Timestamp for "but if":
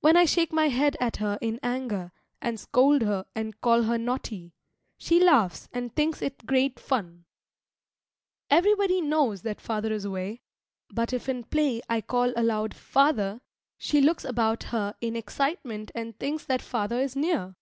10.88-11.28